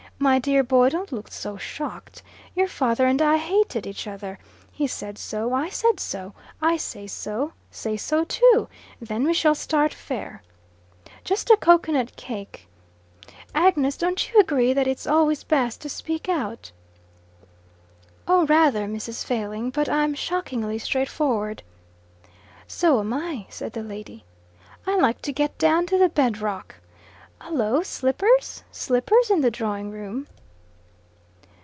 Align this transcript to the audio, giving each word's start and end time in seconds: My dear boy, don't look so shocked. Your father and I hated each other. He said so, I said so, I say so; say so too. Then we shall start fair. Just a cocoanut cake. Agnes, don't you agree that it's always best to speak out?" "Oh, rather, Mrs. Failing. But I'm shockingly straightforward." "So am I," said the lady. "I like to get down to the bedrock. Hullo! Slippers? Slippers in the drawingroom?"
My 0.23 0.37
dear 0.37 0.61
boy, 0.63 0.89
don't 0.89 1.11
look 1.11 1.31
so 1.31 1.57
shocked. 1.57 2.21
Your 2.55 2.67
father 2.67 3.07
and 3.07 3.19
I 3.23 3.37
hated 3.37 3.87
each 3.87 4.05
other. 4.05 4.37
He 4.71 4.85
said 4.85 5.17
so, 5.17 5.51
I 5.51 5.69
said 5.69 5.99
so, 5.99 6.35
I 6.61 6.77
say 6.77 7.07
so; 7.07 7.53
say 7.71 7.97
so 7.97 8.23
too. 8.25 8.67
Then 9.01 9.23
we 9.23 9.33
shall 9.33 9.55
start 9.55 9.95
fair. 9.95 10.43
Just 11.23 11.49
a 11.49 11.57
cocoanut 11.57 12.15
cake. 12.17 12.67
Agnes, 13.55 13.97
don't 13.97 14.31
you 14.31 14.39
agree 14.39 14.73
that 14.73 14.85
it's 14.85 15.07
always 15.07 15.43
best 15.43 15.81
to 15.81 15.89
speak 15.89 16.29
out?" 16.29 16.71
"Oh, 18.27 18.45
rather, 18.45 18.85
Mrs. 18.85 19.25
Failing. 19.25 19.71
But 19.71 19.89
I'm 19.89 20.13
shockingly 20.13 20.77
straightforward." 20.77 21.63
"So 22.67 22.99
am 22.99 23.11
I," 23.11 23.47
said 23.49 23.73
the 23.73 23.81
lady. 23.81 24.23
"I 24.85 24.97
like 24.97 25.23
to 25.23 25.33
get 25.33 25.57
down 25.57 25.87
to 25.87 25.97
the 25.97 26.09
bedrock. 26.09 26.75
Hullo! 27.43 27.81
Slippers? 27.81 28.61
Slippers 28.71 29.31
in 29.31 29.41
the 29.41 29.49
drawingroom?" 29.49 30.27